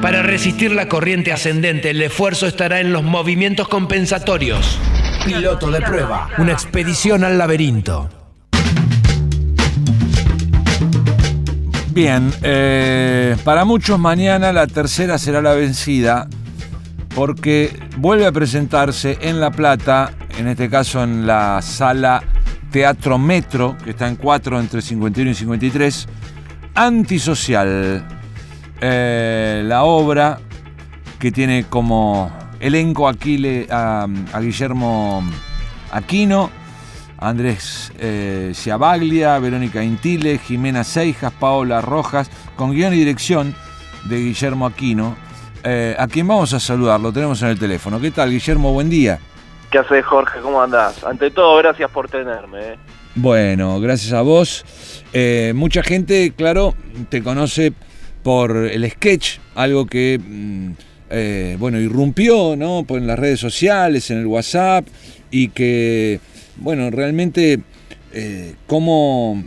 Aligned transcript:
Para 0.00 0.22
resistir 0.22 0.70
la 0.70 0.88
corriente 0.88 1.32
ascendente, 1.32 1.90
el 1.90 2.00
esfuerzo 2.00 2.46
estará 2.46 2.78
en 2.78 2.92
los 2.92 3.02
movimientos 3.02 3.66
compensatorios. 3.66 4.78
Piloto 5.24 5.72
de 5.72 5.80
prueba. 5.80 6.28
Una 6.38 6.52
expedición 6.52 7.24
al 7.24 7.36
laberinto. 7.36 8.08
Bien, 11.90 12.32
eh, 12.42 13.36
para 13.42 13.64
muchos 13.64 13.98
mañana 13.98 14.52
la 14.52 14.68
tercera 14.68 15.18
será 15.18 15.42
la 15.42 15.54
vencida 15.54 16.28
porque 17.16 17.76
vuelve 17.96 18.26
a 18.26 18.30
presentarse 18.30 19.18
en 19.20 19.40
La 19.40 19.50
Plata, 19.50 20.12
en 20.38 20.46
este 20.46 20.70
caso 20.70 21.02
en 21.02 21.26
la 21.26 21.60
sala 21.60 22.22
Teatro 22.70 23.18
Metro, 23.18 23.76
que 23.82 23.90
está 23.90 24.06
en 24.06 24.14
4 24.14 24.60
entre 24.60 24.80
51 24.80 25.32
y 25.32 25.34
53, 25.34 26.06
Antisocial 26.76 28.17
eh, 28.80 29.62
la 29.64 29.82
obra 29.82 30.38
que 31.18 31.32
tiene 31.32 31.64
como 31.68 32.30
elenco 32.60 33.08
aquí 33.08 33.66
a, 33.70 34.06
Guillermo 34.40 35.24
Aquino, 35.90 36.50
Andrés 37.18 37.92
eh, 37.98 38.52
Ciabaglia, 38.54 39.38
Verónica 39.40 39.82
Intile, 39.82 40.38
Jimena 40.38 40.84
Seijas, 40.84 41.32
Paola 41.32 41.80
Rojas, 41.80 42.30
con 42.54 42.70
guion 42.70 42.94
y 42.94 42.98
dirección 42.98 43.54
de 44.04 44.18
Guillermo 44.18 44.66
Aquino, 44.66 45.16
eh, 45.64 45.96
a 45.98 46.06
quien 46.06 46.28
vamos 46.28 46.52
a 46.52 46.60
saludar, 46.60 47.00
lo 47.00 47.12
tenemos 47.12 47.42
en 47.42 47.48
el 47.48 47.58
teléfono. 47.58 48.00
¿Qué 48.00 48.12
tal, 48.12 48.30
Guillermo? 48.30 48.72
Buen 48.72 48.88
día. 48.88 49.18
¿Qué 49.72 49.78
haces, 49.78 50.04
Jorge? 50.04 50.38
¿Cómo 50.40 50.62
andás? 50.62 51.02
Ante 51.02 51.32
todo, 51.32 51.56
gracias 51.56 51.90
por 51.90 52.08
tenerme. 52.08 52.60
Eh. 52.60 52.78
Bueno, 53.16 53.80
gracias 53.80 54.12
a 54.12 54.22
vos. 54.22 54.64
mucha 55.54 55.82
gente, 55.82 56.32
claro, 56.36 56.74
te 57.08 57.24
conoce 57.24 57.72
por 58.22 58.56
el 58.56 58.88
sketch, 58.90 59.38
algo 59.54 59.86
que, 59.86 60.18
mm, 60.18 60.70
eh, 61.10 61.56
bueno, 61.58 61.80
irrumpió, 61.80 62.56
¿no? 62.56 62.84
En 62.88 63.06
las 63.06 63.18
redes 63.18 63.40
sociales, 63.40 64.10
en 64.10 64.18
el 64.18 64.26
WhatsApp, 64.26 64.86
y 65.30 65.48
que, 65.48 66.20
bueno, 66.56 66.90
realmente, 66.90 67.60
eh, 68.12 68.54
como 68.66 69.42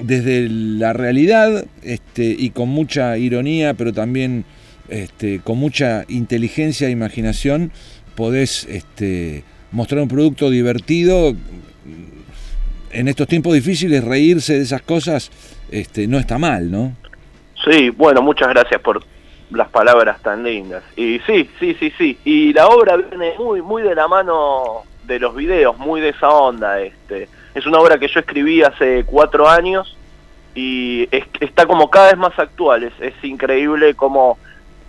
desde 0.00 0.48
la 0.48 0.92
realidad, 0.92 1.66
este, 1.82 2.24
y 2.38 2.50
con 2.50 2.68
mucha 2.68 3.16
ironía, 3.18 3.74
pero 3.74 3.92
también 3.92 4.44
este, 4.88 5.40
con 5.40 5.58
mucha 5.58 6.04
inteligencia 6.08 6.88
e 6.88 6.90
imaginación, 6.90 7.72
podés 8.14 8.64
este, 8.70 9.42
mostrar 9.72 10.02
un 10.02 10.08
producto 10.08 10.50
divertido. 10.50 11.36
En 12.92 13.08
estos 13.08 13.26
tiempos 13.26 13.54
difíciles, 13.54 14.02
reírse 14.04 14.54
de 14.54 14.62
esas 14.62 14.82
cosas 14.82 15.30
este, 15.70 16.06
no 16.06 16.18
está 16.18 16.38
mal, 16.38 16.70
¿no? 16.70 16.96
Sí, 17.66 17.90
bueno, 17.90 18.22
muchas 18.22 18.48
gracias 18.48 18.80
por 18.80 19.02
las 19.50 19.68
palabras 19.68 20.22
tan 20.22 20.44
lindas. 20.44 20.84
Y 20.94 21.18
sí, 21.20 21.50
sí, 21.58 21.74
sí, 21.74 21.92
sí. 21.98 22.18
Y 22.24 22.52
la 22.52 22.68
obra 22.68 22.96
viene 22.96 23.34
muy, 23.38 23.60
muy 23.60 23.82
de 23.82 23.94
la 23.94 24.06
mano 24.06 24.84
de 25.04 25.18
los 25.18 25.34
videos, 25.34 25.76
muy 25.76 26.00
de 26.00 26.10
esa 26.10 26.28
onda. 26.28 26.80
Este, 26.80 27.28
es 27.54 27.66
una 27.66 27.78
obra 27.78 27.98
que 27.98 28.06
yo 28.06 28.20
escribí 28.20 28.62
hace 28.62 29.04
cuatro 29.04 29.48
años 29.48 29.96
y 30.54 31.08
está 31.40 31.66
como 31.66 31.90
cada 31.90 32.08
vez 32.08 32.18
más 32.18 32.38
actual. 32.38 32.84
Es, 32.84 33.24
increíble 33.24 33.94
cómo 33.94 34.38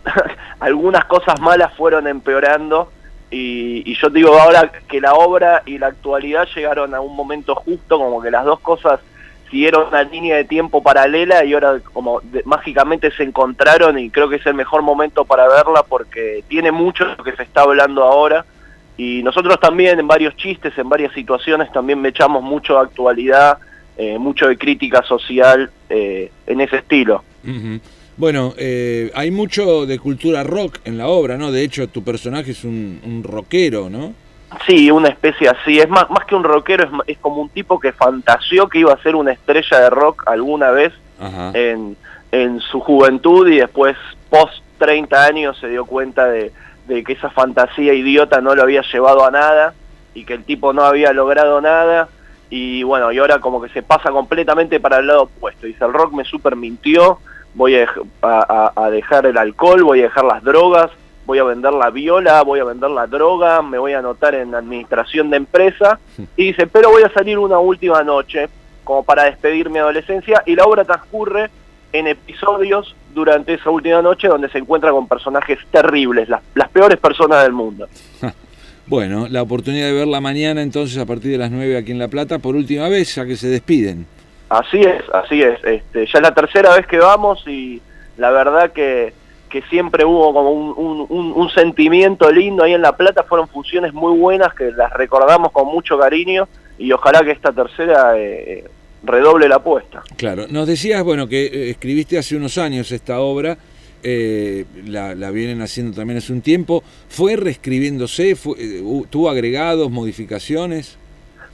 algunas 0.59 1.05
cosas 1.05 1.39
malas 1.41 1.73
fueron 1.75 2.07
empeorando. 2.07 2.91
Y 3.29 3.93
yo 3.95 4.09
digo 4.09 4.39
ahora 4.39 4.71
que 4.87 5.01
la 5.01 5.13
obra 5.13 5.63
y 5.65 5.79
la 5.79 5.87
actualidad 5.87 6.47
llegaron 6.55 6.93
a 6.93 7.01
un 7.01 7.15
momento 7.15 7.55
justo, 7.55 7.97
como 7.97 8.21
que 8.21 8.31
las 8.31 8.45
dos 8.45 8.59
cosas 8.61 9.01
siguieron 9.49 9.87
una 9.87 10.03
línea 10.03 10.35
de 10.35 10.43
tiempo 10.43 10.81
paralela 10.81 11.45
y 11.45 11.53
ahora 11.53 11.79
como 11.93 12.21
mágicamente 12.45 13.11
se 13.11 13.23
encontraron 13.23 13.97
y 13.97 14.09
creo 14.09 14.29
que 14.29 14.37
es 14.37 14.45
el 14.45 14.53
mejor 14.53 14.81
momento 14.81 15.25
para 15.25 15.47
verla 15.47 15.83
porque 15.87 16.43
tiene 16.47 16.71
mucho 16.71 17.05
de 17.05 17.15
lo 17.15 17.23
que 17.23 17.35
se 17.35 17.43
está 17.43 17.61
hablando 17.61 18.03
ahora 18.03 18.45
y 18.97 19.21
nosotros 19.23 19.59
también 19.59 19.99
en 19.99 20.07
varios 20.07 20.35
chistes, 20.35 20.77
en 20.77 20.89
varias 20.89 21.13
situaciones 21.13 21.71
también 21.71 22.01
me 22.01 22.09
echamos 22.09 22.43
mucho 22.43 22.73
de 22.73 22.79
actualidad, 22.79 23.59
eh, 23.95 24.17
mucho 24.17 24.47
de 24.47 24.57
crítica 24.57 25.03
social 25.03 25.69
eh, 25.89 26.31
en 26.47 26.61
ese 26.61 26.77
estilo. 26.77 27.23
Bueno, 28.17 28.55
eh, 28.57 29.11
hay 29.13 29.29
mucho 29.29 29.85
de 29.85 29.99
cultura 29.99 30.43
rock 30.43 30.79
en 30.85 30.97
la 30.97 31.07
obra, 31.07 31.37
¿no? 31.37 31.51
De 31.51 31.63
hecho, 31.63 31.87
tu 31.87 32.03
personaje 32.03 32.51
es 32.51 32.63
un, 32.63 32.99
un 33.05 33.23
rockero, 33.23 33.89
¿no? 33.89 34.13
Sí, 34.65 34.89
una 34.91 35.09
especie 35.09 35.49
así. 35.49 35.79
Es 35.79 35.89
más, 35.89 36.09
más 36.09 36.25
que 36.25 36.35
un 36.35 36.43
rockero, 36.43 36.85
es, 36.85 37.15
es, 37.15 37.17
como 37.17 37.41
un 37.41 37.49
tipo 37.49 37.79
que 37.79 37.91
fantaseó 37.91 38.69
que 38.69 38.79
iba 38.79 38.93
a 38.93 39.01
ser 39.01 39.15
una 39.15 39.31
estrella 39.31 39.79
de 39.79 39.89
rock 39.89 40.23
alguna 40.25 40.71
vez 40.71 40.93
en, 41.53 41.97
en, 42.31 42.59
su 42.61 42.79
juventud 42.79 43.47
y 43.47 43.57
después, 43.57 43.97
post 44.29 44.63
30 44.77 45.25
años, 45.25 45.57
se 45.59 45.67
dio 45.67 45.85
cuenta 45.85 46.27
de, 46.27 46.51
de, 46.87 47.03
que 47.03 47.13
esa 47.13 47.29
fantasía 47.29 47.93
idiota 47.93 48.39
no 48.39 48.55
lo 48.55 48.63
había 48.63 48.83
llevado 48.83 49.25
a 49.25 49.31
nada 49.31 49.73
y 50.13 50.25
que 50.25 50.35
el 50.35 50.43
tipo 50.43 50.73
no 50.73 50.83
había 50.83 51.11
logrado 51.11 51.59
nada. 51.59 52.07
Y 52.49 52.83
bueno, 52.83 53.11
y 53.11 53.17
ahora 53.17 53.39
como 53.39 53.61
que 53.61 53.69
se 53.69 53.83
pasa 53.83 54.11
completamente 54.11 54.79
para 54.79 54.99
el 54.99 55.07
lado 55.07 55.23
opuesto. 55.23 55.67
Dice, 55.67 55.83
el 55.83 55.91
rock 55.91 56.13
me 56.13 56.23
super 56.23 56.55
mintió, 56.55 57.19
voy 57.53 57.75
a, 57.75 58.71
a 58.75 58.89
dejar 58.89 59.25
el 59.25 59.37
alcohol, 59.37 59.83
voy 59.83 59.99
a 59.99 60.03
dejar 60.03 60.23
las 60.23 60.43
drogas 60.43 60.91
voy 61.27 61.39
a 61.39 61.43
vender 61.43 61.73
la 61.73 61.89
viola, 61.89 62.41
voy 62.41 62.61
a 62.61 62.63
vender 62.63 62.89
la 62.89 63.05
droga, 63.05 63.61
me 63.61 63.77
voy 63.77 63.91
a 63.91 63.99
anotar 63.99 64.33
en 64.33 64.55
administración 64.55 65.29
de 65.29 65.37
empresa. 65.37 65.99
Y 66.37 66.47
dice, 66.47 66.65
pero 66.65 66.89
voy 66.89 67.03
a 67.03 67.09
salir 67.09 67.37
una 67.37 67.59
última 67.59 68.01
noche 68.01 68.49
como 68.83 69.03
para 69.03 69.25
despedir 69.25 69.69
mi 69.69 69.79
adolescencia 69.79 70.41
y 70.45 70.55
la 70.55 70.63
obra 70.63 70.85
transcurre 70.85 71.49
en 71.91 72.07
episodios 72.07 72.95
durante 73.13 73.55
esa 73.55 73.69
última 73.69 74.01
noche 74.01 74.29
donde 74.29 74.49
se 74.49 74.59
encuentra 74.59 74.91
con 74.91 75.07
personajes 75.07 75.59
terribles, 75.69 76.29
las, 76.29 76.41
las 76.55 76.69
peores 76.69 76.97
personas 76.97 77.43
del 77.43 77.51
mundo. 77.51 77.87
Bueno, 78.89 79.27
la 79.29 79.41
oportunidad 79.41 79.87
de 79.87 79.91
verla 79.91 80.21
mañana 80.21 80.61
entonces 80.61 80.97
a 80.97 81.05
partir 81.05 81.33
de 81.33 81.37
las 81.37 81.51
9 81.51 81.75
aquí 81.75 81.91
en 81.91 81.99
La 81.99 82.07
Plata 82.07 82.39
por 82.39 82.55
última 82.55 82.87
vez, 82.87 83.13
ya 83.15 83.25
que 83.25 83.35
se 83.35 83.49
despiden. 83.49 84.05
Así 84.47 84.79
es, 84.79 85.03
así 85.13 85.41
es. 85.41 85.61
Este, 85.65 86.05
ya 86.05 86.19
es 86.19 86.21
la 86.21 86.33
tercera 86.33 86.73
vez 86.73 86.87
que 86.87 86.97
vamos 86.97 87.45
y 87.45 87.81
la 88.15 88.31
verdad 88.31 88.71
que 88.71 89.11
que 89.49 89.61
siempre 89.63 90.05
hubo 90.05 90.33
como 90.33 90.51
un, 90.51 91.49
sentimiento 91.49 92.29
lindo 92.31 92.63
ahí 92.63 92.73
en 92.73 92.81
La 92.81 92.95
Plata, 92.95 93.23
fueron 93.23 93.47
funciones 93.47 93.93
muy 93.93 94.17
buenas 94.17 94.53
que 94.53 94.71
las 94.71 94.91
recordamos 94.93 95.51
con 95.51 95.67
mucho 95.67 95.97
cariño 95.97 96.47
y 96.77 96.91
ojalá 96.91 97.23
que 97.23 97.31
esta 97.31 97.51
tercera 97.51 98.13
eh, 98.17 98.65
redoble 99.03 99.47
la 99.47 99.55
apuesta. 99.55 100.03
Claro, 100.17 100.45
nos 100.49 100.67
decías, 100.67 101.03
bueno, 101.03 101.27
que 101.27 101.45
eh, 101.45 101.69
escribiste 101.71 102.17
hace 102.17 102.35
unos 102.35 102.57
años 102.57 102.91
esta 102.91 103.19
obra, 103.19 103.57
eh, 104.03 104.65
la, 104.85 105.31
vienen 105.31 105.61
haciendo 105.61 105.95
también 105.95 106.17
hace 106.17 106.33
un 106.33 106.41
tiempo, 106.41 106.83
¿fue 107.07 107.35
reescribiéndose? 107.35 108.35
¿Tuvo 109.09 109.29
agregados, 109.29 109.89
modificaciones? 109.89 110.97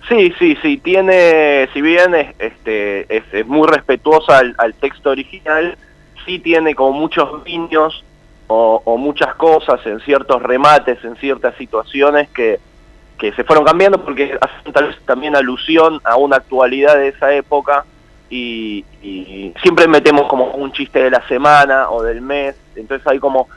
Sí, 0.10 0.34
sí, 0.38 0.58
sí, 0.62 0.78
tiene, 0.78 1.70
si 1.74 1.82
bien 1.82 2.14
es, 2.14 2.36
este, 2.40 3.06
es, 3.16 3.48
muy 3.48 3.68
respetuosa 3.70 4.40
al 4.40 4.74
texto 4.74 5.12
original, 5.12 5.78
sí 6.26 6.40
tiene 6.40 6.76
como 6.76 6.92
muchos 6.92 7.44
guiños 7.44 8.04
o, 8.48 8.98
muchas 8.98 9.34
cosas 9.36 9.80
en 9.86 10.00
ciertos 10.02 10.42
remates, 10.42 11.04
en 11.04 11.16
ciertas 11.16 11.56
situaciones 11.56 12.30
que, 12.30 12.60
que 13.18 13.32
se 13.34 13.44
fueron 13.44 13.66
cambiando 13.66 14.04
porque 14.04 14.38
hacen 14.40 14.74
tal 14.74 14.96
también 15.06 15.36
alusión 15.36 16.00
a 16.04 16.18
una 16.18 16.38
actualidad 16.38 16.96
de 16.96 17.10
esa 17.10 17.34
época 17.34 17.86
y, 18.30 18.86
siempre 19.62 19.88
metemos 19.88 20.28
como 20.28 20.46
un 20.46 20.72
chiste 20.72 21.04
de 21.04 21.12
la 21.12 21.26
semana 21.28 21.90
o 21.90 22.02
del 22.02 22.22
mes, 22.22 22.56
entonces 22.76 23.06
hay 23.08 23.20
como 23.20 23.48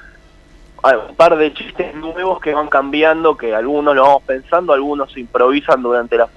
un 0.82 1.16
par 1.16 1.36
de 1.36 1.52
chistes 1.52 1.94
nuevos 1.94 2.40
que 2.40 2.54
van 2.54 2.68
cambiando, 2.68 3.36
que 3.36 3.54
algunos 3.54 3.96
lo 3.96 4.02
vamos 4.02 4.22
pensando, 4.24 4.72
algunos 4.72 5.10
se 5.12 5.20
improvisan 5.20 5.82
durante 5.82 6.16
la, 6.16 6.28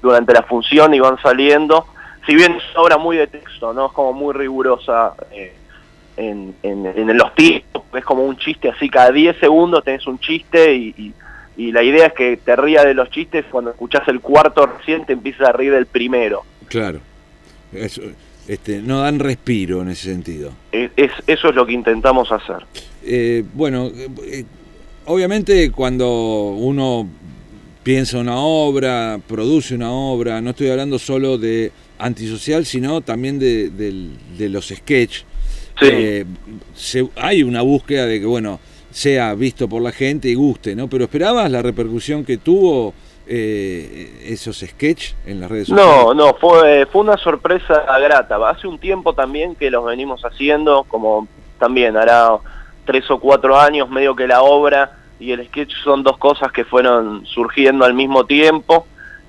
durante 0.00 0.32
la 0.32 0.42
función 0.42 0.94
y 0.94 1.00
van 1.00 1.18
saliendo, 1.20 1.86
si 2.26 2.34
bien 2.34 2.52
es 2.52 2.76
obra 2.76 2.96
muy 2.96 3.16
de 3.16 3.26
texto, 3.26 3.72
¿no? 3.72 3.86
Es 3.86 3.92
como 3.92 4.12
muy 4.12 4.32
rigurosa 4.32 5.14
eh, 5.32 5.54
en, 6.20 6.54
en, 6.62 7.16
los 7.16 7.34
tiempos, 7.34 7.82
es 7.94 8.04
como 8.04 8.24
un 8.24 8.36
chiste 8.36 8.68
así, 8.68 8.88
cada 8.88 9.10
10 9.10 9.38
segundos 9.38 9.82
tenés 9.84 10.06
un 10.06 10.18
chiste 10.18 10.74
y, 10.74 11.14
y, 11.56 11.72
la 11.72 11.82
idea 11.82 12.06
es 12.06 12.12
que 12.14 12.38
te 12.38 12.56
rías 12.56 12.84
de 12.84 12.94
los 12.94 13.10
chistes 13.10 13.44
cuando 13.50 13.70
escuchás 13.70 14.08
el 14.08 14.20
cuarto 14.20 14.64
recién 14.66 15.04
te 15.04 15.12
empiezas 15.12 15.48
a 15.48 15.52
reír 15.52 15.72
del 15.72 15.84
primero. 15.84 16.42
Claro, 16.68 17.00
eso, 17.72 18.00
este, 18.48 18.80
no 18.80 19.02
dan 19.02 19.18
respiro 19.18 19.82
en 19.82 19.90
ese 19.90 20.10
sentido. 20.10 20.52
Es, 20.72 20.90
eso 21.26 21.48
es 21.50 21.54
lo 21.54 21.66
que 21.66 21.72
intentamos 21.72 22.32
hacer. 22.32 22.64
Eh, 23.04 23.44
bueno, 23.52 23.90
eh, 24.24 24.44
obviamente 25.04 25.70
cuando 25.70 26.54
uno 26.56 27.06
piensa 27.82 28.18
una 28.18 28.38
obra, 28.38 29.20
produce 29.26 29.74
una 29.74 29.92
obra, 29.92 30.40
no 30.40 30.50
estoy 30.50 30.70
hablando 30.70 30.98
solo 30.98 31.36
de 31.36 31.72
antisocial, 31.98 32.64
sino 32.64 33.02
también 33.02 33.38
de, 33.38 33.68
de 33.70 34.48
los 34.48 34.68
sketches 34.68 35.26
eh, 35.80 36.24
hay 37.16 37.42
una 37.42 37.62
búsqueda 37.62 38.06
de 38.06 38.20
que, 38.20 38.26
bueno, 38.26 38.60
sea 38.90 39.34
visto 39.34 39.68
por 39.68 39.82
la 39.82 39.92
gente 39.92 40.28
y 40.28 40.34
guste, 40.34 40.74
¿no? 40.74 40.88
Pero 40.88 41.04
¿esperabas 41.04 41.50
la 41.50 41.62
repercusión 41.62 42.24
que 42.24 42.38
tuvo 42.38 42.92
eh, 43.26 44.24
esos 44.26 44.58
sketches 44.58 45.14
en 45.26 45.40
las 45.40 45.50
redes 45.50 45.68
sociales? 45.68 45.94
No, 46.04 46.14
no, 46.14 46.34
fue, 46.34 46.86
fue 46.86 47.02
una 47.02 47.16
sorpresa 47.16 47.84
grata. 47.98 48.36
Hace 48.48 48.66
un 48.66 48.78
tiempo 48.78 49.14
también 49.14 49.54
que 49.54 49.70
los 49.70 49.84
venimos 49.84 50.22
haciendo, 50.22 50.84
como 50.88 51.28
también 51.58 51.96
hará 51.96 52.30
tres 52.84 53.08
o 53.10 53.20
cuatro 53.20 53.58
años, 53.58 53.88
medio 53.88 54.16
que 54.16 54.26
la 54.26 54.42
obra 54.42 54.96
y 55.20 55.32
el 55.32 55.46
sketch 55.46 55.72
son 55.84 56.02
dos 56.02 56.16
cosas 56.18 56.50
que 56.50 56.64
fueron 56.64 57.24
surgiendo 57.26 57.84
al 57.84 57.94
mismo 57.94 58.24
tiempo. 58.24 58.86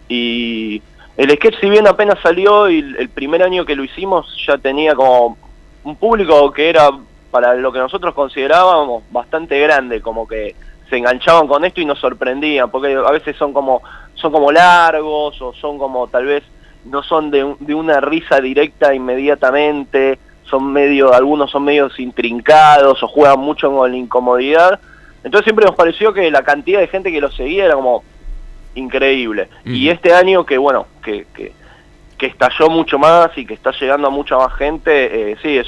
Y 0.08 0.82
el 1.18 1.30
sketch, 1.36 1.60
si 1.60 1.70
bien 1.70 1.88
apenas 1.88 2.18
salió 2.24 2.70
y 2.70 2.80
el 2.80 3.10
primer 3.10 3.44
año 3.44 3.66
que 3.66 3.76
lo 3.76 3.84
hicimos, 3.84 4.26
ya 4.48 4.58
tenía 4.58 4.96
como 4.96 5.38
un 5.84 5.96
público 5.96 6.52
que 6.52 6.70
era 6.70 6.90
para 7.32 7.56
lo 7.56 7.72
que 7.72 7.80
nosotros 7.80 8.14
considerábamos 8.14 9.04
bastante 9.12 9.60
grande, 9.60 10.02
como 10.02 10.28
que 10.28 10.56
se 10.90 10.98
enganchaban 10.98 11.48
con 11.48 11.64
esto 11.64 11.80
y 11.80 11.86
nos 11.86 12.00
sorprendían, 12.00 12.70
porque 12.70 12.94
a 12.94 13.12
veces 13.12 13.38
son 13.38 13.54
como, 13.54 13.82
son 14.16 14.32
como 14.32 14.52
largos 14.52 15.42
o 15.42 15.54
son 15.54 15.78
como 15.78 16.08
tal 16.08 16.26
vez 16.26 16.44
no 16.86 17.04
son 17.04 17.32
de, 17.32 17.56
de 17.60 17.74
una 17.74 18.02
risa 18.02 18.42
directa 18.42 18.94
inmediatamente, 18.94 20.20
son 20.44 20.74
medio, 20.74 21.14
algunos 21.14 21.50
son 21.50 21.64
medios 21.64 21.98
intrincados 22.00 23.02
o 23.02 23.08
juegan 23.08 23.40
mucho 23.40 23.72
con 23.72 23.90
la 23.90 23.98
incomodidad. 23.98 24.80
Entonces 25.24 25.46
siempre 25.46 25.66
nos 25.66 25.76
pareció 25.76 26.14
que 26.14 26.30
la 26.30 26.44
cantidad 26.44 26.80
de 26.80 26.88
gente 26.88 27.12
que 27.12 27.22
lo 27.22 27.32
seguía 27.32 27.66
era 27.66 27.76
como 27.76 28.04
increíble. 28.76 29.50
Y 29.64 29.90
este 29.90 30.14
año 30.14 30.46
que, 30.46 30.58
bueno, 30.58 30.88
que, 31.04 31.26
que, 31.34 31.54
estalló 32.28 32.70
mucho 32.70 33.00
más 33.00 33.30
y 33.38 33.46
que 33.46 33.54
está 33.54 33.72
llegando 33.80 34.08
a 34.08 34.12
mucha 34.12 34.38
más 34.38 34.54
gente, 34.56 35.32
eh, 35.32 35.36
sí, 35.42 35.58
es 35.58 35.68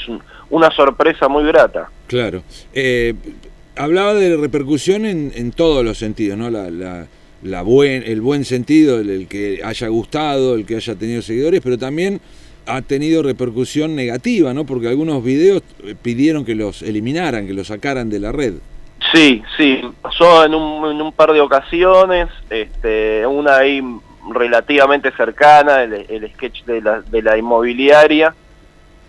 una 0.49 0.71
sorpresa 0.71 1.27
muy 1.27 1.43
grata. 1.45 1.89
Claro. 2.07 2.43
Eh, 2.73 3.13
hablaba 3.75 4.13
de 4.13 4.37
repercusión 4.37 5.05
en, 5.05 5.31
en, 5.35 5.51
todos 5.51 5.83
los 5.83 5.97
sentidos, 5.97 6.37
¿no? 6.37 6.49
La, 6.49 6.69
la, 6.69 7.07
la 7.41 7.61
buen, 7.61 8.03
el 8.03 8.21
buen 8.21 8.45
sentido, 8.45 8.99
el, 8.99 9.27
que 9.27 9.61
haya 9.63 9.87
gustado, 9.87 10.55
el 10.55 10.65
que 10.65 10.75
haya 10.75 10.95
tenido 10.95 11.21
seguidores, 11.21 11.61
pero 11.61 11.77
también 11.77 12.21
ha 12.65 12.81
tenido 12.81 13.23
repercusión 13.23 13.95
negativa, 13.95 14.53
¿no? 14.53 14.65
Porque 14.65 14.87
algunos 14.87 15.23
videos 15.23 15.61
eh, 15.83 15.95
pidieron 16.01 16.45
que 16.45 16.55
los 16.55 16.81
eliminaran, 16.81 17.47
que 17.47 17.53
los 17.53 17.67
sacaran 17.67 18.09
de 18.09 18.19
la 18.19 18.31
red. 18.31 18.53
Sí, 19.11 19.43
sí, 19.57 19.81
pasó 20.01 20.45
en 20.45 20.55
un, 20.55 20.89
en 20.89 21.01
un 21.01 21.11
par 21.11 21.33
de 21.33 21.41
ocasiones, 21.41 22.29
este, 22.49 23.27
una 23.27 23.57
ahí 23.57 23.81
relativamente 24.31 25.11
cercana, 25.11 25.83
el, 25.83 25.93
el 25.93 26.33
sketch 26.33 26.63
de 26.65 26.81
la, 26.81 27.01
de 27.01 27.21
la 27.21 27.37
inmobiliaria, 27.37 28.33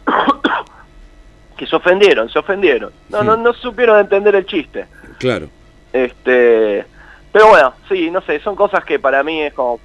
que 1.56 1.66
se 1.66 1.76
ofendieron, 1.76 2.28
se 2.28 2.38
ofendieron. 2.38 2.92
No, 3.08 3.22
no, 3.22 3.36
no 3.36 3.52
supieron 3.52 4.00
entender 4.00 4.34
el 4.34 4.46
chiste. 4.46 4.86
Claro. 5.18 5.48
Este, 5.92 6.84
pero 7.32 7.48
bueno, 7.48 7.74
sí, 7.88 8.10
no 8.10 8.20
sé, 8.22 8.40
son 8.40 8.56
cosas 8.56 8.84
que 8.84 8.98
para 8.98 9.22
mí 9.22 9.42
es 9.42 9.54
como, 9.54 9.80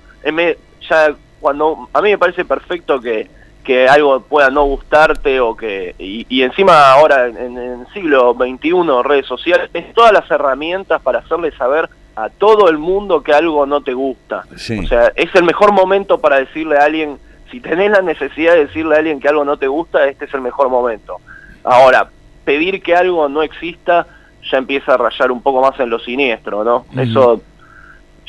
ya 0.90 1.16
cuando, 1.40 1.90
a 1.94 2.02
mí 2.02 2.12
me 2.12 2.18
parece 2.18 2.46
perfecto 2.46 3.00
que 3.00 3.40
que 3.70 3.88
algo 3.88 4.22
pueda 4.22 4.50
no 4.50 4.64
gustarte 4.64 5.40
o 5.40 5.56
que 5.56 5.94
y, 6.00 6.42
encima 6.42 6.92
ahora 6.92 7.28
en, 7.28 7.56
el 7.56 7.88
siglo 7.94 8.34
XXI 8.34 8.72
redes 9.04 9.28
sociales 9.28 9.70
es 9.74 9.94
todas 9.94 10.12
las 10.12 10.30
herramientas 10.31 11.02
para 11.02 11.20
hacerle 11.20 11.52
saber 11.52 11.88
a 12.24 12.30
todo 12.30 12.69
el 12.69 12.77
mundo 12.77 13.24
que 13.24 13.33
algo 13.33 13.66
no 13.66 13.81
te 13.81 13.94
gusta. 13.94 14.44
O 14.51 14.88
sea 14.88 15.12
es 15.16 15.33
el 15.36 15.44
mejor 15.44 15.71
momento 15.71 16.19
para 16.19 16.39
decirle 16.39 16.77
a 16.77 16.86
alguien 16.86 17.18
si 17.51 17.60
tenés 17.60 17.92
la 17.92 18.01
necesidad 18.01 18.54
de 18.54 18.66
decirle 18.66 18.95
a 18.95 19.00
alguien 19.00 19.19
que 19.19 19.27
algo 19.27 19.44
no 19.45 19.57
te 19.57 19.68
gusta 19.68 20.07
este 20.07 20.25
es 20.25 20.33
el 20.33 20.42
mejor 20.42 20.69
momento. 20.69 21.18
Ahora 21.63 22.10
pedir 22.45 22.81
que 22.81 22.95
algo 22.95 23.30
no 23.30 23.44
exista 23.44 24.07
ya 24.51 24.57
empieza 24.57 24.94
a 24.94 24.98
rayar 24.98 25.31
un 25.31 25.42
poco 25.42 25.62
más 25.62 25.80
en 25.80 25.89
lo 25.89 26.00
siniestro 26.00 26.63
no 26.63 26.86
eso 27.01 27.42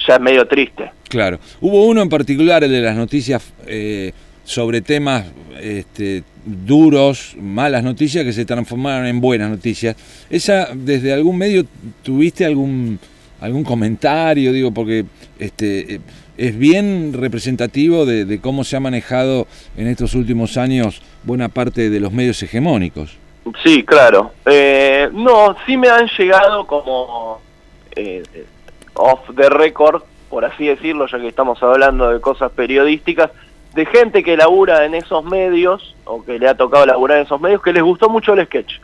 ya 0.06 0.14
es 0.14 0.20
medio 0.20 0.46
triste. 0.46 0.92
Claro. 1.08 1.38
Hubo 1.60 1.86
uno 1.86 2.00
en 2.02 2.08
particular 2.08 2.64
el 2.64 2.70
de 2.70 2.80
las 2.80 2.96
noticias 2.96 3.52
eh 3.66 4.12
sobre 4.50 4.80
temas 4.80 5.26
este, 5.60 6.24
duros, 6.44 7.36
malas 7.40 7.84
noticias 7.84 8.24
que 8.24 8.32
se 8.32 8.44
transformaron 8.44 9.06
en 9.06 9.20
buenas 9.20 9.48
noticias. 9.48 9.94
¿Esa, 10.28 10.70
desde 10.74 11.12
algún 11.12 11.38
medio, 11.38 11.64
tuviste 12.02 12.44
algún, 12.44 12.98
algún 13.40 13.64
comentario? 13.64 14.52
Digo, 14.52 14.72
porque 14.72 15.04
este, 15.38 16.00
es 16.36 16.58
bien 16.58 17.12
representativo 17.12 18.06
de, 18.06 18.40
cómo 18.40 18.64
se 18.64 18.76
ha 18.76 18.80
manejado 18.80 19.46
en 19.76 19.88
estos 19.88 20.14
últimos 20.14 20.56
años 20.56 21.02
buena 21.22 21.48
parte 21.48 21.90
de 21.90 22.00
los 22.00 22.12
medios 22.12 22.42
hegemónicos. 22.42 23.18
Sí, 23.62 23.82
claro. 23.84 24.32
Eh, 24.46 25.08
no, 25.12 25.56
sí 25.66 25.76
me 25.76 25.88
han 25.88 26.08
llegado 26.18 26.66
como 26.66 27.40
eh, 27.96 28.22
off 28.94 29.20
the 29.36 29.48
record, 29.48 30.02
por 30.28 30.44
así 30.44 30.66
decirlo, 30.66 31.06
ya 31.06 31.18
que 31.18 31.28
estamos 31.28 31.62
hablando 31.62 32.10
de 32.10 32.20
cosas 32.20 32.50
periodísticas, 32.52 33.30
de 33.74 33.86
gente 33.86 34.22
que 34.22 34.36
labura 34.36 34.84
en 34.84 34.94
esos 34.94 35.24
medios, 35.24 35.94
o 36.04 36.24
que 36.24 36.38
le 36.38 36.48
ha 36.48 36.54
tocado 36.54 36.86
laburar 36.86 37.18
en 37.18 37.24
esos 37.24 37.40
medios, 37.40 37.62
que 37.62 37.72
les 37.72 37.82
gustó 37.82 38.08
mucho 38.08 38.32
el 38.32 38.46
sketch. 38.46 38.74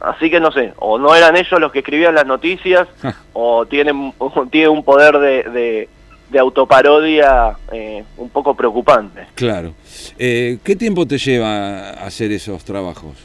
Así 0.00 0.30
que 0.30 0.40
no 0.40 0.52
sé, 0.52 0.72
o 0.76 0.98
no 0.98 1.14
eran 1.14 1.36
ellos 1.36 1.60
los 1.60 1.72
que 1.72 1.80
escribían 1.80 2.14
las 2.14 2.26
noticias, 2.26 2.86
o 3.32 3.66
tienen, 3.66 4.12
tiene 4.50 4.68
un 4.68 4.84
poder 4.84 5.18
de, 5.18 5.88
de, 6.30 6.38
autoparodia 6.38 7.56
eh, 7.72 8.04
un 8.16 8.30
poco 8.30 8.54
preocupante. 8.54 9.26
Claro. 9.34 9.72
Eh, 10.18 10.58
¿Qué 10.62 10.76
tiempo 10.76 11.06
te 11.06 11.18
lleva 11.18 11.90
hacer 11.90 12.30
esos 12.30 12.64
trabajos? 12.64 13.16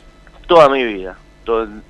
Toda 0.47 0.69
mi 0.69 0.83
vida. 0.83 1.17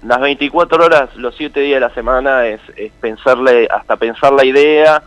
Las 0.02 0.20
24 0.20 0.84
horas, 0.84 1.16
los 1.16 1.36
7 1.38 1.60
días 1.62 1.76
de 1.76 1.88
la 1.88 1.94
semana 1.94 2.48
es, 2.48 2.60
es 2.76 2.92
pensarle, 3.00 3.68
hasta 3.72 3.96
pensar 3.96 4.34
la 4.34 4.44
idea, 4.44 5.04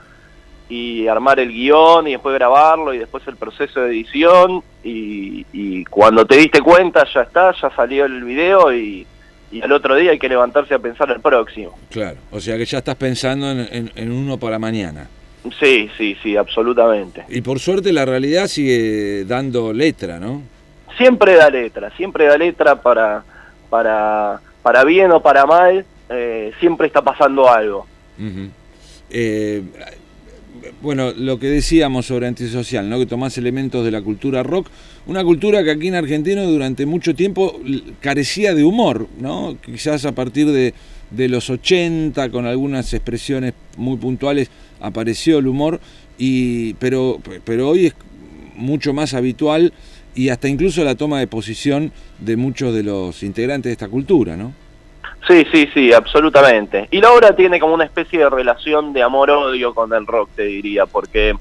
y 0.68 1.06
armar 1.06 1.38
el 1.38 1.52
guion 1.52 2.08
y 2.08 2.12
después 2.12 2.34
grabarlo 2.34 2.92
y 2.92 2.98
después 2.98 3.26
el 3.28 3.36
proceso 3.36 3.80
de 3.80 3.88
edición 3.88 4.62
y, 4.82 5.84
cuando 5.90 6.26
te 6.26 6.36
diste 6.36 6.60
cuenta 6.60 7.06
ya 7.12 7.22
está, 7.22 7.52
ya 7.60 7.70
salió 7.70 8.04
el 8.04 8.24
video 8.24 8.72
y, 8.72 9.06
y, 9.50 9.62
al 9.62 9.72
otro 9.72 9.94
día 9.96 10.10
hay 10.12 10.18
que 10.18 10.28
levantarse 10.28 10.74
a 10.74 10.78
pensar 10.78 11.10
el 11.10 11.20
próximo. 11.20 11.78
Claro, 11.90 12.18
o 12.30 12.40
sea 12.40 12.56
que 12.56 12.64
ya 12.64 12.78
estás 12.78 12.96
pensando 12.96 13.50
en, 13.50 13.90
en, 13.94 14.12
uno 14.12 14.38
para 14.38 14.58
mañana. 14.58 15.08
Sí, 15.60 15.88
sí, 15.96 16.16
sí, 16.22 16.36
absolutamente. 16.36 17.24
Y 17.28 17.40
por 17.40 17.60
suerte 17.60 17.92
la 17.92 18.04
realidad 18.04 18.48
sigue 18.48 19.24
dando 19.24 19.72
letra, 19.72 20.18
¿no? 20.18 20.42
Siempre 20.96 21.34
da 21.34 21.50
letra, 21.50 21.90
siempre 21.96 22.26
da 22.26 22.36
letra 22.36 22.80
para, 22.80 23.22
para, 23.70 24.40
para 24.62 24.84
bien 24.84 25.12
o 25.12 25.20
para 25.20 25.46
mal, 25.46 25.84
eh, 26.08 26.52
siempre 26.58 26.86
está 26.86 27.02
pasando 27.02 27.48
algo. 27.48 27.86
eh, 29.10 29.62
bueno, 30.82 31.12
lo 31.12 31.38
que 31.38 31.48
decíamos 31.48 32.06
sobre 32.06 32.26
antisocial, 32.26 32.88
¿no? 32.88 32.98
que 32.98 33.06
tomás 33.06 33.38
elementos 33.38 33.84
de 33.84 33.90
la 33.90 34.02
cultura 34.02 34.42
rock, 34.42 34.68
una 35.06 35.24
cultura 35.24 35.62
que 35.64 35.70
aquí 35.70 35.88
en 35.88 35.94
Argentina 35.94 36.42
durante 36.42 36.86
mucho 36.86 37.14
tiempo 37.14 37.60
carecía 38.00 38.54
de 38.54 38.64
humor, 38.64 39.08
¿no? 39.20 39.56
quizás 39.64 40.04
a 40.04 40.12
partir 40.12 40.48
de, 40.48 40.74
los 41.28 41.50
80, 41.50 42.30
con 42.30 42.46
algunas 42.46 42.92
expresiones 42.92 43.54
muy 43.76 43.96
puntuales, 43.96 44.50
apareció 44.80 45.38
el 45.38 45.46
humor, 45.46 45.80
y, 46.18 46.74
pero, 46.74 47.20
pero 47.44 47.70
hoy 47.70 47.86
es 47.86 47.94
mucho 48.56 48.92
más 48.92 49.14
habitual 49.14 49.72
y 50.14 50.30
hasta 50.30 50.48
incluso 50.48 50.82
la 50.82 50.94
toma 50.94 51.20
de 51.20 51.26
posición 51.26 51.92
de 52.18 52.36
muchos 52.36 52.74
de 52.74 52.82
los 52.82 53.22
integrantes 53.22 53.70
de 53.70 53.72
esta 53.72 53.88
cultura, 53.88 54.36
¿no? 54.36 54.65
Sí, 55.26 55.44
sí, 55.50 55.68
sí, 55.74 55.92
absolutamente. 55.92 56.86
Y 56.90 57.00
la 57.00 57.12
obra 57.12 57.34
tiene 57.34 57.58
como 57.58 57.74
una 57.74 57.84
especie 57.84 58.20
de 58.20 58.30
relación 58.30 58.92
de 58.92 59.02
amor-odio 59.02 59.74
con 59.74 59.92
el 59.92 60.06
rock, 60.06 60.30
te 60.36 60.44
diría, 60.44 60.86
porque 60.86 61.34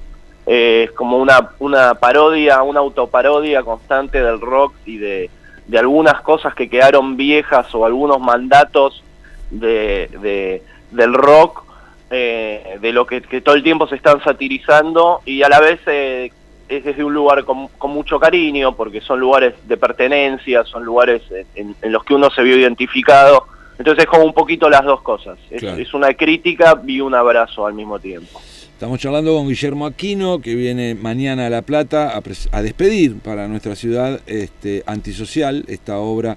eh, 0.46 0.86
es 0.88 0.92
como 0.92 1.18
una, 1.18 1.50
una 1.60 1.94
parodia, 1.94 2.62
una 2.62 2.80
autoparodia 2.80 3.62
constante 3.62 4.20
del 4.20 4.40
rock 4.40 4.74
y 4.86 4.96
de, 4.96 5.30
de 5.68 5.78
algunas 5.78 6.20
cosas 6.22 6.54
que 6.54 6.68
quedaron 6.68 7.16
viejas 7.16 7.72
o 7.76 7.86
algunos 7.86 8.20
mandatos 8.20 9.04
de, 9.50 10.10
de 10.20 10.62
del 10.90 11.14
rock, 11.14 11.62
eh, 12.10 12.78
de 12.80 12.92
lo 12.92 13.06
que, 13.06 13.20
todo 13.20 13.54
el 13.54 13.62
tiempo 13.62 13.86
se 13.86 13.96
están 13.96 14.22
satirizando 14.22 15.20
y 15.24 15.42
a 15.42 15.48
la 15.48 15.60
vez 15.60 15.80
eh, 15.86 16.32
es 16.68 16.84
desde 16.84 17.04
un 17.04 17.14
lugar 17.14 17.44
con, 17.44 17.68
con, 17.78 17.92
mucho 17.92 18.18
cariño, 18.18 18.74
porque 18.74 19.00
son 19.00 19.20
lugares 19.20 19.54
de 19.68 19.76
pertenencia, 19.76 20.64
son 20.64 20.84
lugares 20.84 21.22
en, 21.54 21.76
en 21.82 21.92
los 21.92 22.02
que 22.02 22.14
uno 22.14 22.30
se 22.30 22.42
vio 22.42 22.56
identificado 22.56 23.46
entonces 23.78 24.04
es 24.04 24.10
como 24.10 24.24
un 24.24 24.32
poquito 24.32 24.68
las 24.68 24.84
dos 24.84 25.02
cosas. 25.02 25.38
Es, 25.50 25.92
una 25.94 26.14
crítica 26.14 26.80
y 26.86 27.00
un 27.00 27.14
abrazo 27.14 27.66
al 27.66 27.74
mismo 27.74 27.98
tiempo. 27.98 28.40
Estamos 28.72 28.98
charlando 29.00 29.34
con 29.34 29.48
Guillermo 29.48 29.86
Aquino, 29.86 30.40
que 30.40 30.54
viene 30.54 30.94
mañana 30.94 31.46
a 31.46 31.50
La 31.50 31.62
Plata 31.62 32.20
a, 32.52 32.62
despedir 32.62 33.18
para 33.20 33.48
nuestra 33.48 33.74
ciudad 33.74 34.20
este, 34.26 34.82
Antisocial, 34.86 35.64
esta 35.68 35.98
obra 35.98 36.36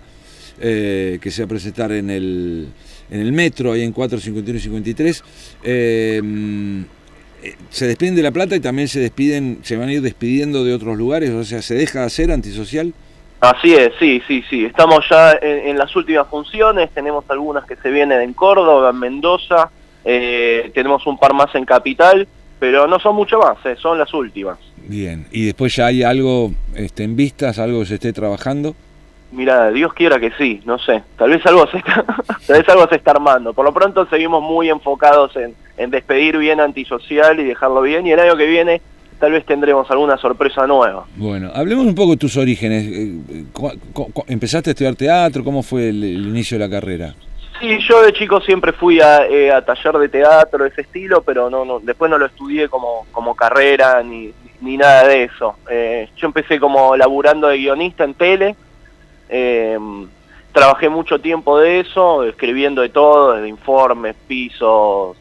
eh, 0.62 1.20
que 1.22 1.32
se 1.32 1.42
va 1.42 1.46
a 1.46 1.50
presentar 1.50 1.92
en 1.92 2.10
el, 2.10 2.68
en 3.12 3.20
el 3.20 3.32
metro, 3.32 3.74
ahí 3.74 3.84
en 3.84 3.92
451 3.92 4.58
y 4.58 4.62
53. 4.62 5.24
Eh, 5.64 6.22
eh, 7.42 7.56
se 7.70 7.88
despiden 7.88 8.16
de 8.16 8.24
La 8.24 8.32
Plata 8.32 8.56
y 8.56 8.60
también 8.60 8.88
se 8.88 9.00
despiden, 9.00 9.60
se 9.64 9.78
van 9.78 9.90
a 9.90 9.94
ir 9.94 10.02
despidiendo 10.02 10.64
de 10.64 10.74
otros 10.74 10.98
lugares, 10.98 11.30
o 11.30 11.44
sea, 11.46 11.62
se 11.62 11.76
deja 11.76 12.02
de 12.02 12.06
hacer 12.06 12.32
Antisocial. 12.32 12.94
Así 13.40 13.74
es, 13.74 13.94
sí, 14.00 14.22
sí, 14.28 14.44
sí. 14.50 14.66
Estamos 14.66 15.08
ya 15.10 15.32
en, 15.42 15.78
las 15.78 15.96
últimas 15.96 16.28
funciones, 16.28 16.90
tenemos 16.92 17.24
algunas 17.30 17.66
que 17.66 17.78
se 17.78 17.90
vienen 17.90 18.22
en 18.22 18.34
Córdoba, 18.34 18.90
en 18.90 19.00
Mendoza, 19.00 19.72
eh, 20.04 20.72
tenemos 20.74 21.08
un 21.08 21.18
par 21.18 21.34
más 21.34 21.54
en 21.56 21.64
Capital, 21.64 22.28
pero 22.60 22.86
no 22.88 23.00
son 23.00 23.16
mucho 23.16 23.40
más, 23.40 23.58
eh, 23.66 23.78
son 23.80 23.98
las 23.98 24.14
últimas. 24.14 24.60
Bien, 24.76 25.26
¿y 25.32 25.46
después 25.46 25.74
ya 25.74 25.86
hay 25.86 26.04
algo 26.04 26.52
este, 26.76 27.04
en 27.04 27.16
vistas, 27.16 27.60
algo 27.60 27.80
que 27.80 27.86
se 27.86 27.94
esté 27.96 28.12
trabajando? 28.12 28.76
Mira, 29.32 29.72
Dios 29.72 29.94
quiera 29.94 30.20
que 30.20 30.32
sí, 30.32 30.62
no 30.66 30.78
sé. 30.80 31.04
Tal 31.16 31.30
vez 31.30 31.46
algo 31.46 31.66
se 31.68 31.78
está, 31.78 32.04
tal 32.48 32.58
vez 32.58 32.68
algo 32.68 32.88
se 32.90 32.96
está 32.96 33.12
armando. 33.12 33.54
Por 33.54 33.64
lo 33.64 33.74
pronto 33.74 34.06
seguimos 34.08 34.42
muy 34.42 34.70
enfocados 34.70 35.36
en, 35.38 35.56
en 35.78 35.92
despedir 35.92 36.38
bien 36.38 36.60
antisocial 36.60 37.40
y 37.40 37.46
dejarlo 37.46 37.82
bien. 37.84 38.06
Y 38.08 38.12
el 38.12 38.20
año 38.20 38.36
que 38.36 38.48
viene 38.48 38.82
tal 39.20 39.34
vez 39.34 39.46
tendremos 39.46 39.90
alguna 39.92 40.18
sorpresa 40.18 40.66
nueva. 40.66 41.06
Bueno, 41.16 41.52
hablemos 41.54 41.86
un 41.86 41.96
poco 41.96 42.12
de 42.12 42.18
tus 42.18 42.38
orígenes. 42.38 42.86
Eh, 42.88 43.46
¿Empezaste 44.28 44.70
a 44.70 44.72
estudiar 44.72 44.96
teatro? 44.96 45.44
¿Cómo 45.44 45.62
fue 45.62 45.90
el, 45.90 46.04
el 46.04 46.28
inicio 46.28 46.58
de 46.58 46.66
la 46.66 46.72
carrera? 46.72 47.14
Sí, 47.60 47.78
yo 47.90 48.02
de 48.02 48.14
chico 48.14 48.40
siempre 48.40 48.72
fui 48.72 49.02
a, 49.02 49.28
eh, 49.28 49.52
a 49.52 49.62
taller 49.62 49.98
de 49.98 50.08
teatro 50.08 50.64
de 50.64 50.70
ese 50.70 50.82
estilo, 50.82 51.22
pero 51.22 51.50
no, 51.50 51.66
no 51.66 51.80
después 51.82 52.10
no 52.10 52.18
lo 52.18 52.26
estudié 52.26 52.70
como, 52.70 53.06
como 53.12 53.36
carrera 53.36 54.02
ni, 54.02 54.32
ni 54.62 54.78
nada 54.78 55.06
de 55.08 55.24
eso. 55.26 55.56
Eh, 55.70 56.08
yo 56.16 56.28
empecé 56.28 56.58
como 56.58 56.96
laburando 56.96 57.50
de 57.50 57.58
guionista 57.58 58.06
en 58.06 58.14
tele, 58.14 58.56
eh, 59.28 59.78
trabajé 60.54 60.88
mucho 60.88 61.20
tiempo 61.20 61.60
de 61.60 61.82
eso, 61.82 62.24
escribiendo 62.24 62.82
de 62.82 62.90
todo, 62.90 63.34
desde 63.34 63.50
informes, 63.50 64.16
pisos, 64.26 65.18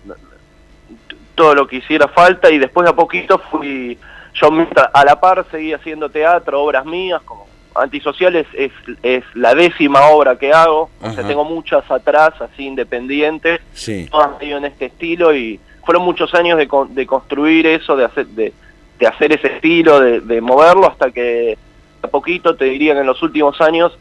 todo 1.39 1.55
lo 1.55 1.67
que 1.67 1.77
hiciera 1.77 2.09
falta 2.09 2.51
y 2.51 2.59
después 2.59 2.85
de 2.85 2.91
a 2.91 2.97
poquito 2.97 3.39
fui, 3.39 3.97
yo 4.35 4.49
a 4.93 5.05
la 5.05 5.19
par 5.21 5.47
seguí 5.51 5.73
haciendo 5.73 6.11
teatro, 6.11 6.61
obras 6.63 6.85
mías, 6.85 7.23
como 7.25 7.47
Antisociales 7.75 8.47
es, 8.55 8.73
es 9.05 9.23
la 9.35 9.55
décima 9.55 10.07
obra 10.09 10.37
que 10.37 10.53
hago, 10.53 10.91
o 11.01 11.13
sea, 11.13 11.25
tengo 11.27 11.45
muchas 11.45 11.89
atrás, 11.91 12.35
así 12.41 12.67
independientes, 12.67 13.61
Sí. 13.73 14.09
todas 14.11 14.31
medio 14.41 14.57
en 14.57 14.65
este 14.65 14.87
estilo 14.87 15.33
y 15.35 15.61
fueron 15.85 16.03
muchos 16.05 16.35
años 16.35 16.59
de, 16.59 16.67
con- 16.67 16.93
de 16.93 17.07
construir 17.07 17.67
eso, 17.69 17.95
de 17.95 18.05
hacer, 18.05 18.27
de, 18.27 18.53
de 18.99 19.07
hacer 19.07 19.33
ese 19.33 19.47
estilo, 19.55 20.01
de, 20.01 20.21
de 20.21 20.41
moverlo 20.41 20.89
hasta 20.89 21.13
que 21.13 21.57
a 22.03 22.09
poquito, 22.09 22.57
te 22.57 22.65
diría 22.65 22.95
que 22.95 23.01
en 23.01 23.07
los 23.07 23.23
últimos 23.23 23.61
años 23.61 23.97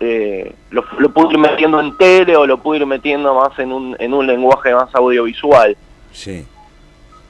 eh, 0.00 0.52
lo, 0.70 0.84
lo 0.98 1.10
pude 1.10 1.32
ir 1.32 1.38
metiendo 1.38 1.80
en 1.80 1.96
tele 1.96 2.36
o 2.36 2.46
lo 2.46 2.58
pude 2.58 2.78
ir 2.80 2.86
metiendo 2.86 3.34
más 3.34 3.58
en 3.58 3.72
un, 3.72 3.96
en 3.98 4.12
un 4.12 4.26
lenguaje 4.26 4.74
más 4.74 4.94
audiovisual. 4.94 5.74
Sí. 6.12 6.44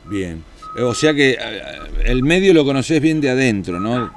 Bien. 0.07 0.43
Eh, 0.77 0.83
O 0.83 0.95
sea 0.95 1.13
que 1.15 1.33
eh, 1.33 1.63
el 2.05 2.23
medio 2.23 2.53
lo 2.55 2.65
conoces 2.65 3.01
bien 3.01 3.21
de 3.21 3.31
adentro, 3.31 3.79
¿no? 3.81 4.11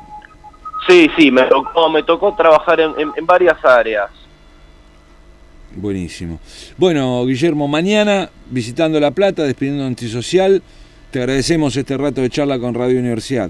Sí, 0.88 1.10
sí, 1.18 1.32
me 1.32 1.44
tocó, 1.44 1.90
me 1.90 2.04
tocó 2.04 2.34
trabajar 2.36 2.80
en, 2.80 2.92
en- 3.00 3.12
en 3.16 3.26
varias 3.26 3.64
áreas. 3.66 4.10
Buenísimo. 5.76 6.40
Bueno, 6.78 7.26
Guillermo, 7.26 7.68
mañana 7.68 8.30
visitando 8.50 9.00
La 9.00 9.12
Plata, 9.12 9.44
despidiendo 9.44 9.86
Antisocial, 9.86 10.62
te 11.12 11.20
agradecemos 11.20 11.76
este 11.76 11.98
rato 11.98 12.22
de 12.22 12.30
charla 12.30 12.60
con 12.60 12.74
Radio 12.74 13.00
Universidad. 13.00 13.50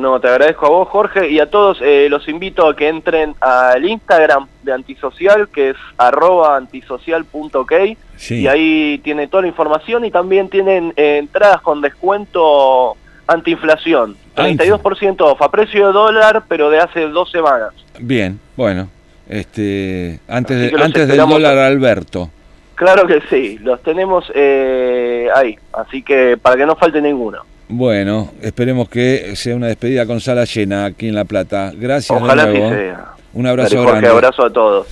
No, 0.00 0.18
te 0.20 0.28
agradezco 0.28 0.66
a 0.66 0.70
vos, 0.70 0.88
Jorge, 0.88 1.28
y 1.30 1.38
a 1.40 1.50
todos 1.50 1.78
eh, 1.82 2.08
los 2.08 2.26
invito 2.28 2.66
a 2.66 2.74
que 2.74 2.88
entren 2.88 3.34
al 3.40 3.84
Instagram 3.84 4.46
de 4.62 4.72
Antisocial, 4.72 5.48
que 5.48 5.70
es 5.70 5.76
arroba 5.98 6.56
antisocial.ok, 6.56 7.72
Sí. 8.16 8.40
y 8.40 8.46
ahí 8.48 8.98
tiene 9.04 9.26
toda 9.28 9.42
la 9.42 9.48
información 9.48 10.04
y 10.04 10.10
también 10.10 10.48
tienen 10.48 10.92
eh, 10.96 11.18
entradas 11.18 11.60
con 11.62 11.80
descuento 11.80 12.96
antiinflación. 13.26 14.16
Ah, 14.36 14.48
32% 14.48 15.20
off, 15.20 15.40
a 15.42 15.50
precio 15.50 15.88
de 15.88 15.92
dólar, 15.92 16.44
pero 16.48 16.70
de 16.70 16.78
hace 16.80 17.00
dos 17.08 17.30
semanas. 17.30 17.70
Bien, 17.98 18.40
bueno. 18.56 18.88
Este, 19.28 20.18
antes 20.28 20.72
de- 20.72 20.82
antes 20.82 21.06
del 21.08 21.18
dólar 21.18 21.56
Alberto. 21.58 22.30
Claro 22.74 23.06
que 23.06 23.20
sí, 23.28 23.58
los 23.58 23.82
tenemos 23.82 24.24
eh, 24.34 25.28
ahí, 25.34 25.56
así 25.72 26.02
que 26.02 26.36
para 26.40 26.56
que 26.56 26.66
no 26.66 26.74
falte 26.76 27.00
ninguno. 27.02 27.42
Bueno, 27.72 28.32
esperemos 28.42 28.88
que 28.88 29.36
sea 29.36 29.54
una 29.54 29.68
despedida 29.68 30.04
con 30.04 30.20
sala 30.20 30.44
llena 30.44 30.86
aquí 30.86 31.06
en 31.08 31.14
La 31.14 31.24
Plata. 31.24 31.72
Gracias 31.76 32.18
de 32.18 32.24
Ojalá 32.24 32.42
así 32.44 32.58
nuevo. 32.58 32.70
sea. 32.74 33.14
Un 33.32 33.46
abrazo 33.46 33.76
Jorge, 33.76 33.90
grande. 33.92 34.08
abrazo 34.08 34.44
a 34.44 34.52
todos. 34.52 34.86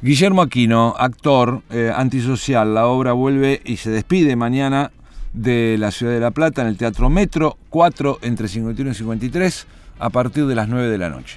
Guillermo 0.00 0.42
Aquino, 0.42 0.94
actor 0.98 1.62
eh, 1.70 1.92
antisocial, 1.94 2.74
la 2.74 2.86
obra 2.86 3.12
vuelve 3.12 3.60
y 3.64 3.76
se 3.76 3.90
despide 3.90 4.36
mañana 4.36 4.92
de 5.32 5.76
la 5.78 5.90
ciudad 5.90 6.12
de 6.12 6.20
La 6.20 6.30
Plata 6.30 6.62
en 6.62 6.68
el 6.68 6.76
Teatro 6.76 7.10
Metro, 7.10 7.56
4 7.70 8.18
entre 8.22 8.46
51 8.48 8.90
y 8.90 8.94
53, 8.94 9.66
a 9.98 10.10
partir 10.10 10.46
de 10.46 10.54
las 10.54 10.68
9 10.68 10.88
de 10.88 10.98
la 10.98 11.08
noche. 11.08 11.30